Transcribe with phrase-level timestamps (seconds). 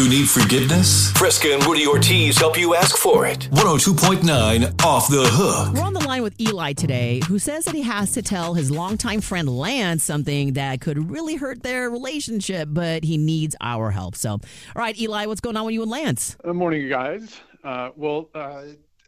[0.00, 1.12] You need forgiveness?
[1.12, 3.50] Fresca and Rudy Ortiz help you ask for it.
[3.50, 5.74] 102.9 Off the Hook.
[5.74, 8.70] We're on the line with Eli today, who says that he has to tell his
[8.70, 14.16] longtime friend Lance something that could really hurt their relationship, but he needs our help.
[14.16, 14.40] So, all
[14.74, 16.34] right, Eli, what's going on with you and Lance?
[16.42, 17.38] Good morning, you guys.
[17.62, 18.62] Uh, well, uh,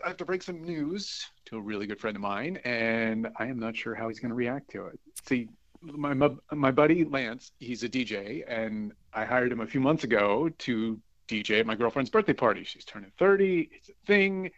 [0.05, 3.47] I have to break some news to a really good friend of mine, and I
[3.47, 5.01] am not sure how he's going to react to it.
[5.27, 5.49] See,
[5.83, 10.05] my, my my buddy Lance, he's a DJ, and I hired him a few months
[10.05, 12.65] ago to DJ at my girlfriend's birthday party.
[12.65, 13.71] She's turning 30.
[13.73, 14.51] It's a thing,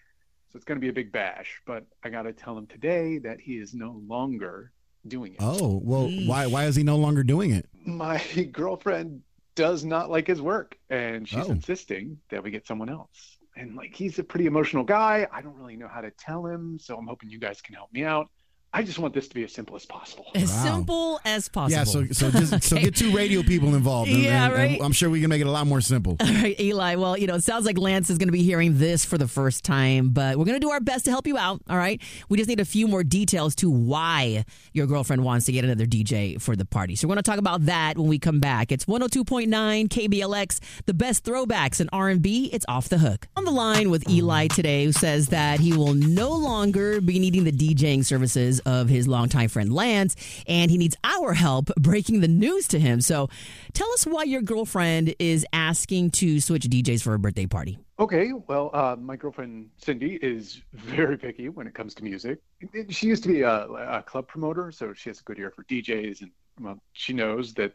[0.51, 1.61] so it's going to be a big bash.
[1.67, 4.73] But I got to tell him today that he is no longer
[5.07, 5.39] doing it.
[5.41, 7.69] Oh, well, why why is he no longer doing it?
[7.85, 8.19] My
[8.53, 9.23] girlfriend
[9.55, 11.53] does not like his work, and she's Oh.
[11.53, 13.39] insisting that we get someone else.
[13.57, 15.29] And like he's a pretty emotional guy.
[15.33, 17.93] I don't really know how to tell him, so I'm hoping you guys can help
[17.93, 18.29] me out.
[18.77, 20.27] I just want this to be as simple as possible.
[20.35, 20.63] As Wow.
[20.65, 21.79] simple as possible.
[21.79, 24.11] Yeah, so so just so get two radio people involved.
[24.11, 24.81] and- Yeah, and- and right.
[24.83, 26.17] I'm sure we can make it a lot more simple.
[26.21, 26.97] All right, Eli.
[26.97, 29.29] Well, you know, it sounds like Lance is going to be hearing this for the
[29.29, 31.63] first time, but we're going to do our best to help you out.
[31.71, 32.01] All right.
[32.29, 35.87] We just need a few more details to why your girlfriend wants to get another
[35.87, 36.97] DJ for the party.
[36.97, 38.73] So we're going to talk about that when we come back.
[38.73, 42.51] It's 102.9 KBLX, the best throwbacks in R&B.
[42.53, 43.29] It's off the hook.
[43.37, 47.45] On the line with Eli today, who says that he will no longer be needing
[47.45, 52.29] the DJing services of his longtime friend Lance, and he needs our help breaking the
[52.29, 53.01] news to him.
[53.01, 53.29] So
[53.73, 57.79] tell us why your girlfriend is asking to switch DJs for a birthday party.
[57.99, 62.41] Okay, well, uh, my girlfriend Cindy is very picky when it comes to music.
[62.89, 65.63] She used to be a, a club promoter, so she has a good ear for
[65.65, 67.73] DJs, and well, she knows that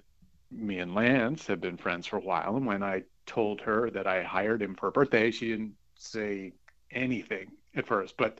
[0.52, 2.58] me and Lance have been friends for a while.
[2.58, 6.54] And when I told her that I hired him for a birthday, she didn't say
[6.92, 8.40] anything at first, but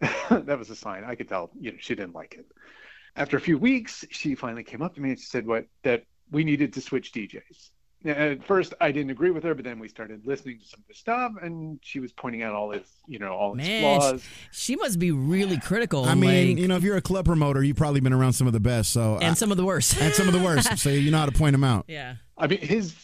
[0.30, 1.04] that was a sign.
[1.04, 2.46] I could tell, you know, she didn't like it.
[3.16, 6.04] After a few weeks, she finally came up to me and she said, "What that
[6.30, 7.70] we needed to switch DJs."
[8.02, 10.80] Now, At first, I didn't agree with her, but then we started listening to some
[10.80, 14.00] of the stuff, and she was pointing out all his, you know, all his Man,
[14.00, 14.24] flaws.
[14.52, 16.06] She must be really critical.
[16.06, 18.46] I mean, like, you know, if you're a club promoter, you've probably been around some
[18.46, 18.92] of the best.
[18.92, 20.00] So and I- some of the worst.
[20.00, 20.78] and some of the worst.
[20.78, 21.84] so you know how to point them out.
[21.88, 22.14] yeah.
[22.38, 22.94] I mean, his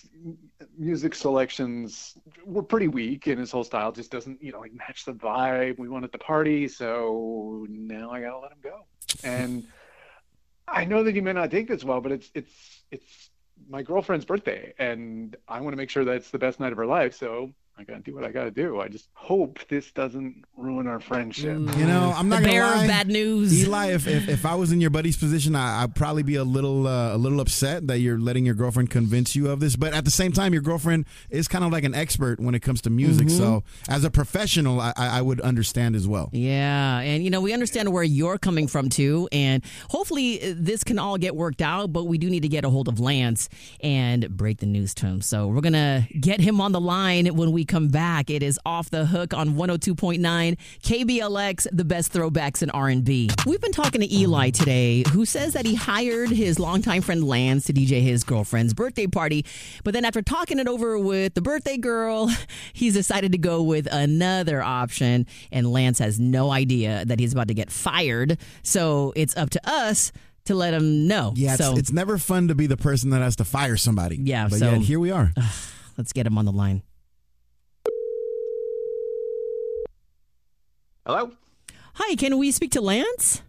[0.78, 5.04] music selections were pretty weak, and his whole style just doesn't, you know, like match
[5.04, 6.68] the vibe we want at the party.
[6.68, 8.86] So now I gotta let him go.
[9.24, 9.64] And
[10.68, 13.30] I know that he may not take this well, but it's it's it's
[13.68, 16.78] my girlfriend's birthday, and I want to make sure that it's the best night of
[16.78, 17.14] her life.
[17.14, 18.80] So I gotta do what I gotta do.
[18.80, 21.58] I just hope this doesn't ruin our friendship.
[21.76, 22.82] You know, I'm The not gonna bearer lie.
[22.84, 23.52] of bad news.
[23.62, 26.44] Eli, if, if, if I was in your buddy's position, I, I'd probably be a
[26.44, 29.76] little uh, a little upset that you're letting your girlfriend convince you of this.
[29.76, 32.60] But at the same time, your girlfriend is kind of like an expert when it
[32.60, 33.28] comes to music.
[33.30, 36.30] So as a professional, I, I I would understand as well.
[36.32, 40.84] Yeah, and you know we understand where you're coming from too, and hopefully uh, this
[40.84, 41.92] can all get worked out.
[41.92, 43.48] But we do need to get a hold of Lance
[43.82, 45.20] and break the news to him.
[45.20, 48.30] So we're gonna get him on the line when we come back.
[48.30, 53.30] It is off the hook on 102.9 KBLX, the best throwbacks in R&B.
[53.44, 57.64] We've been talking to Eli today, who says that he hired his longtime friend Lance
[57.64, 59.44] to DJ his girlfriend's birthday party,
[59.82, 62.30] but then after talking it over with the birthday girl,
[62.72, 67.48] he's decided to go with another option, and Lance has no idea that he's about
[67.48, 68.38] to get fired.
[68.62, 70.12] So it's up to us
[70.46, 71.32] to let him know.
[71.36, 74.16] Yeah, it's, so it's never fun to be the person that has to fire somebody.
[74.16, 75.32] Yeah, but so- yet here we are.
[75.98, 76.82] let's get him on the line.
[81.06, 81.30] Hello?
[81.94, 83.40] Hi, can we speak to Lance?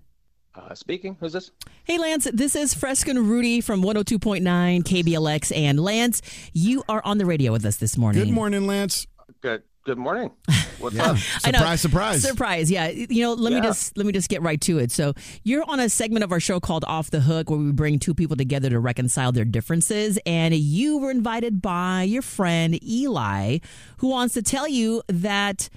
[0.53, 1.17] Uh, speaking.
[1.19, 1.49] Who's this?
[1.85, 4.41] Hey, Lance, this is Fresca and Rudy from 102.9
[4.83, 5.55] KBLX.
[5.57, 6.21] And Lance,
[6.53, 8.23] you are on the radio with us this morning.
[8.23, 9.07] Good morning, Lance.
[9.41, 9.63] Good.
[9.85, 10.29] Good morning.
[10.79, 11.17] What's Yeah, up?
[11.45, 11.57] I know.
[11.59, 12.21] surprise, surprise.
[12.21, 12.89] Surprise, yeah.
[12.89, 14.91] You know, let me just let me just get right to it.
[14.91, 15.13] So,
[15.43, 18.13] you're on a segment of our show called Off the Hook where we bring two
[18.13, 23.59] people together to reconcile their differences and you were invited by your friend Eli
[23.97, 25.69] who wants to tell you that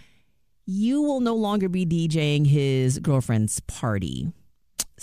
[0.71, 4.33] you will no longer be DJing his girlfriend's party.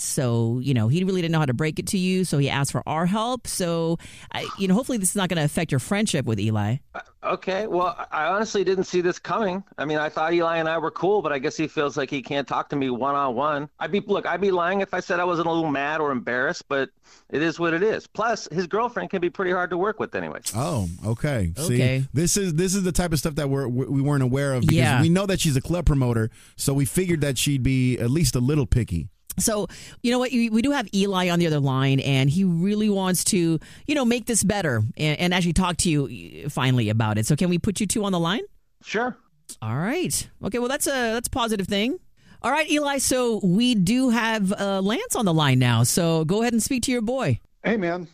[0.00, 2.48] So, you know, he really didn't know how to break it to you, so he
[2.48, 3.46] asked for our help.
[3.46, 3.98] So,
[4.32, 6.76] I, you know, hopefully this is not going to affect your friendship with Eli.
[6.94, 7.66] Uh, okay.
[7.66, 9.62] Well, I I honestly didn't see this coming.
[9.78, 12.10] I mean, I thought Eli and I were cool, but I guess he feels like
[12.10, 13.68] he can't talk to me one on one.
[13.80, 16.10] I'd be look, I'd be lying if I said I wasn't a little mad or
[16.12, 16.90] embarrassed, but
[17.30, 18.06] it is what it is.
[18.06, 20.52] Plus, his girlfriend can be pretty hard to work with, anyways.
[20.54, 21.52] Oh, okay.
[21.58, 22.00] Okay.
[22.00, 24.54] See, this is this is the type of stuff that we're we we weren't aware
[24.54, 25.00] of because Yeah.
[25.00, 28.34] we know that she's a club promoter, so we figured that she'd be at least
[28.36, 29.08] a little picky.
[29.38, 29.66] So,
[30.02, 30.30] you know what?
[30.32, 33.94] We we do have Eli on the other line, and he really wants to, you
[33.94, 37.26] know, make this better and, and actually talk to you uh, finally about it.
[37.26, 38.42] So, can we put you two on the line?
[38.82, 39.16] Sure.
[39.62, 40.28] All right.
[40.44, 40.58] Okay.
[40.58, 41.98] Well, that's a that's a positive thing.
[42.42, 42.98] All right, Eli.
[42.98, 45.82] So we do have uh, Lance on the line now.
[45.82, 47.40] So go ahead and speak to your boy.
[47.64, 48.06] Hey, man.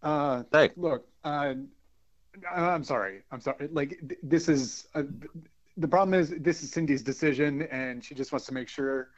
[0.00, 0.70] Uh, Hey.
[0.76, 1.54] look, uh,
[2.54, 3.22] I'm sorry.
[3.32, 3.68] I'm sorry.
[3.72, 5.02] Like th- this is uh,
[5.76, 9.08] the problem is this is Cindy's decision, and she just wants to make sure,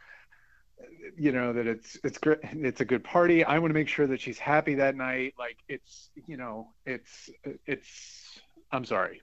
[1.16, 2.38] you know, that it's it's great.
[2.42, 3.44] It's a good party.
[3.44, 5.34] I want to make sure that she's happy that night.
[5.38, 7.30] Like it's you know, it's
[7.66, 8.40] it's.
[8.72, 9.22] I'm sorry.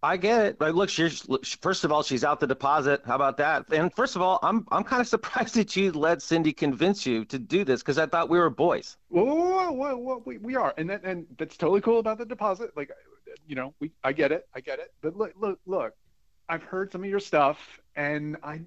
[0.00, 0.60] I get it.
[0.60, 1.26] Like, look, she's
[1.60, 3.02] first of all, she's out the deposit.
[3.04, 3.72] How about that?
[3.72, 7.24] And first of all, I'm I'm kind of surprised that you let Cindy convince you
[7.26, 8.96] to do this because I thought we were boys.
[9.08, 12.24] Whoa, whoa, whoa, whoa, we, we are, and that, and that's totally cool about the
[12.24, 12.76] deposit.
[12.76, 12.90] Like,
[13.46, 14.92] you know, we I get it, I get it.
[15.02, 15.94] But look, look, look,
[16.48, 18.60] I've heard some of your stuff, and I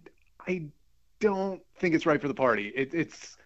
[0.45, 0.65] I
[1.21, 2.73] don't think it's right for the party.
[2.75, 3.37] It, it's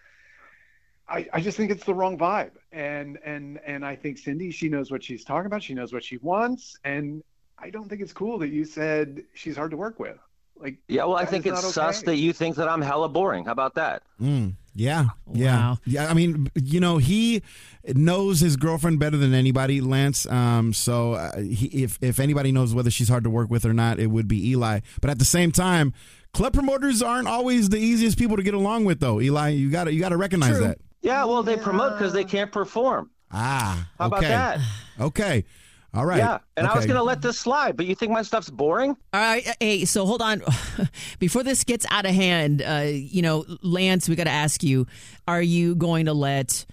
[1.08, 4.68] I, I just think it's the wrong vibe, and and and I think Cindy, she
[4.68, 5.62] knows what she's talking about.
[5.62, 7.22] She knows what she wants, and
[7.58, 10.18] I don't think it's cool that you said she's hard to work with.
[10.58, 12.06] Like, Yeah, well, I think it's not sus okay.
[12.12, 13.44] that you think that I'm hella boring.
[13.44, 14.02] How about that?
[14.20, 15.78] Mm, yeah, yeah, Wow.
[15.84, 16.08] yeah.
[16.08, 17.42] I mean, you know, he
[17.94, 20.26] knows his girlfriend better than anybody, Lance.
[20.26, 23.72] Um, so uh, he, if if anybody knows whether she's hard to work with or
[23.74, 24.80] not, it would be Eli.
[25.00, 25.92] But at the same time,
[26.32, 29.20] club promoters aren't always the easiest people to get along with, though.
[29.20, 30.68] Eli, you got to you got to recognize True.
[30.68, 30.78] that.
[31.02, 33.10] Yeah, well, they promote because they can't perform.
[33.30, 34.60] Ah, How about that?
[35.00, 35.44] Okay,
[35.96, 36.18] all right.
[36.18, 38.90] Yeah, and I was gonna let this slide, but you think my stuff's boring?
[39.14, 40.42] All right, hey, so hold on.
[41.18, 44.86] Before this gets out of hand, uh, you know, Lance, we got to ask you:
[45.26, 46.66] Are you going to let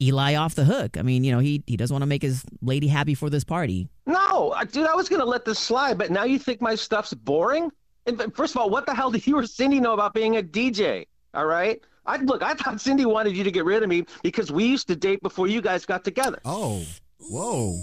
[0.00, 0.96] Eli off the hook?
[0.96, 3.44] I mean, you know, he he doesn't want to make his lady happy for this
[3.44, 3.88] party.
[4.06, 7.70] No, dude, I was gonna let this slide, but now you think my stuff's boring?
[8.06, 10.42] And first of all, what the hell did you or Cindy know about being a
[10.42, 11.06] DJ?
[11.34, 11.80] All right.
[12.04, 14.88] I look, I thought Cindy wanted you to get rid of me because we used
[14.88, 16.40] to date before you guys got together.
[16.44, 16.84] Oh,
[17.18, 17.78] whoa,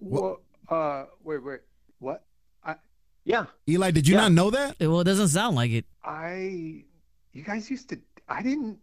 [0.00, 1.60] Well, uh, wait, wait,
[1.98, 2.24] what?
[2.64, 2.76] I,
[3.24, 3.46] Yeah.
[3.68, 4.22] Eli, did you Yeah.
[4.22, 4.76] not know that?
[4.80, 5.84] Well, it doesn't sound like it.
[6.02, 6.84] I,
[7.32, 8.00] you guys used to.
[8.28, 8.78] I didn't.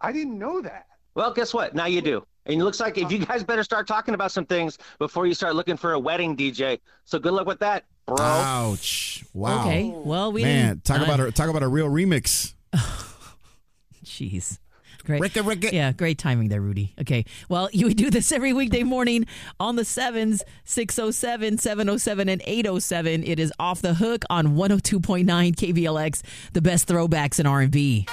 [0.00, 0.86] I didn't know that.
[1.14, 1.74] Well, guess what?
[1.74, 2.24] Now you do.
[2.46, 5.34] And it looks like if you guys better start talking about some things before you
[5.34, 6.78] start looking for a wedding DJ.
[7.04, 8.16] So good luck with that, bro.
[8.20, 9.24] Ouch!
[9.32, 9.62] Wow.
[9.62, 12.54] Okay, well, we Man, talk uh, about a talk about a real remix.
[14.04, 14.58] Jeez.
[15.04, 15.20] Great.
[15.20, 15.72] Ricka, Ricka.
[15.72, 16.94] Yeah, great timing there, Rudy.
[17.00, 17.24] Okay.
[17.48, 19.26] Well, you do this every weekday morning
[19.60, 23.24] on the sevens, 607, 707, and 807.
[23.24, 28.02] It is off the hook on 102.9 KBLX, the best throwbacks in R&B.